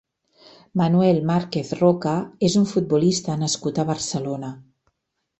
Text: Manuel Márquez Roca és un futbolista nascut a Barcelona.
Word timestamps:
Manuel 0.79 1.17
Márquez 1.31 1.73
Roca 1.81 2.13
és 2.47 2.55
un 2.61 2.65
futbolista 2.71 3.35
nascut 3.43 3.83
a 3.83 3.85
Barcelona. 3.91 4.51